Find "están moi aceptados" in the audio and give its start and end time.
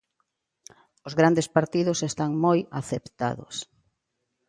2.09-3.55